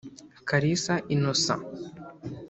Kalisa 0.47 0.95
Innocent 1.13 1.63